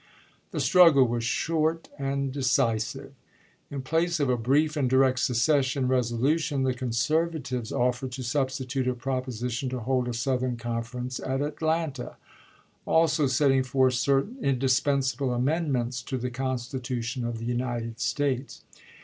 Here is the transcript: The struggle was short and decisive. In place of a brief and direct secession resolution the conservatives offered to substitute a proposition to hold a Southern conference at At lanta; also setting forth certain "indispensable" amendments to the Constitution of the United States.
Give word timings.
The 0.49 0.59
struggle 0.59 1.07
was 1.07 1.23
short 1.23 1.87
and 1.99 2.31
decisive. 2.31 3.11
In 3.69 3.83
place 3.83 4.19
of 4.19 4.31
a 4.31 4.35
brief 4.35 4.75
and 4.75 4.89
direct 4.89 5.19
secession 5.19 5.87
resolution 5.87 6.63
the 6.63 6.73
conservatives 6.73 7.71
offered 7.71 8.11
to 8.13 8.23
substitute 8.23 8.87
a 8.87 8.95
proposition 8.95 9.69
to 9.69 9.81
hold 9.81 10.07
a 10.07 10.15
Southern 10.15 10.57
conference 10.57 11.19
at 11.19 11.39
At 11.43 11.57
lanta; 11.61 12.15
also 12.87 13.27
setting 13.27 13.61
forth 13.61 13.93
certain 13.93 14.43
"indispensable" 14.43 15.31
amendments 15.35 16.01
to 16.01 16.17
the 16.17 16.31
Constitution 16.31 17.23
of 17.23 17.37
the 17.37 17.45
United 17.45 17.99
States. 17.99 18.63